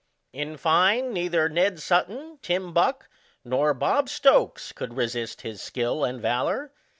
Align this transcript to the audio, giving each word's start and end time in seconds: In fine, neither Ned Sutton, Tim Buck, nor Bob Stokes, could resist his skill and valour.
In 0.33 0.57
fine, 0.57 1.13
neither 1.13 1.47
Ned 1.47 1.79
Sutton, 1.79 2.39
Tim 2.41 2.73
Buck, 2.73 3.07
nor 3.45 3.75
Bob 3.75 4.09
Stokes, 4.09 4.71
could 4.71 4.97
resist 4.97 5.41
his 5.41 5.61
skill 5.61 6.03
and 6.03 6.19
valour. 6.19 6.71